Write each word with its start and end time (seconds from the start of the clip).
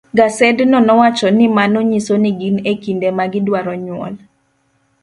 Gasedno 0.17 0.77
nowacho 0.87 1.27
ni 1.37 1.45
mano 1.57 1.79
nyiso 1.89 2.13
ni 2.23 2.31
gin 2.39 2.55
e 2.71 2.73
kinde 2.83 3.09
ma 3.17 3.25
gidwaro 3.31 3.73
nyuol. 3.85 4.13